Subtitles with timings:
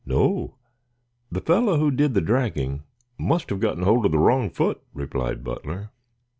[0.03, 0.55] "No;
[1.31, 2.81] the fellow who did the dragging
[3.19, 5.91] must have gotten hold of the wrong foot," replied Butler.